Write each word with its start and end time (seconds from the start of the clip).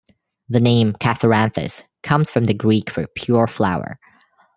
The 0.49 0.59
name 0.59 0.93
"Catharanthus" 0.93 1.83
comes 2.01 2.31
from 2.31 2.45
the 2.45 2.55
Greek 2.55 2.89
for 2.89 3.05
"pure 3.05 3.45
flower". 3.45 3.99